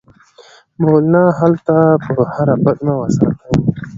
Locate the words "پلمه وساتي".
2.63-3.47